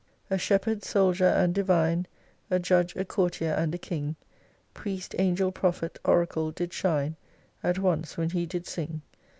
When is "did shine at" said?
6.49-7.77